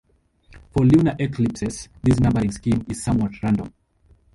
For 0.71 0.83
lunar 0.83 1.15
eclipses, 1.19 1.87
this 2.01 2.19
numbering 2.19 2.51
scheme 2.51 2.83
is 2.89 3.03
somewhat 3.03 3.33
random. 3.43 3.71